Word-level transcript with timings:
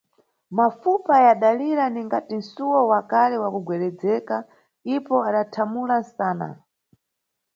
Mafupa 0.57 1.15
yadalira 1.25 1.85
ningati 1.89 2.35
msuwo 2.39 2.79
wa 2.91 3.01
kale 3.09 3.35
wakugwededzeka, 3.43 4.37
ipo 4.95 5.15
adathamula 5.27 5.95
msana. 6.01 6.49